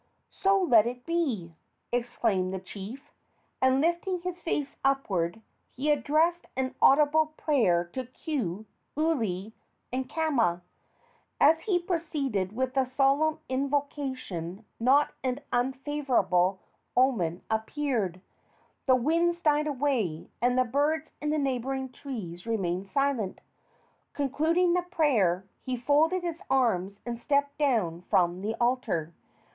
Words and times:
"So 0.31 0.59
let 0.59 0.87
it 0.87 1.05
be!" 1.05 1.53
exclaimed 1.91 2.51
the 2.51 2.59
chief; 2.59 3.11
and, 3.61 3.79
lifting 3.81 4.21
his 4.21 4.41
face 4.41 4.77
upward, 4.83 5.43
he 5.77 5.91
addressed 5.91 6.47
an 6.55 6.73
audible 6.81 7.33
prayer 7.37 7.83
to 7.93 8.07
Ku, 8.07 8.65
Uli 8.97 9.53
and 9.93 10.09
Kama. 10.09 10.63
As 11.39 11.59
he 11.59 11.77
proceeded 11.77 12.55
with 12.55 12.73
the 12.73 12.85
solemn 12.85 13.41
invocation 13.47 14.65
not 14.79 15.11
an 15.23 15.41
unfavorable 15.53 16.59
omen 16.97 17.43
appeared. 17.51 18.21
The 18.87 18.95
winds 18.95 19.39
died 19.39 19.67
away 19.67 20.31
and 20.41 20.57
the 20.57 20.65
birds 20.65 21.11
in 21.21 21.29
the 21.29 21.37
neighboring 21.37 21.91
trees 21.91 22.47
remained 22.47 22.87
silent. 22.87 23.39
Concluding 24.13 24.73
the 24.73 24.81
prayer, 24.81 25.45
he 25.63 25.77
folded 25.77 26.23
his 26.23 26.41
arms 26.49 27.01
and 27.05 27.19
stepped 27.19 27.55
down 27.59 28.01
from 28.09 28.41
the 28.41 28.55
altar. 28.59 29.13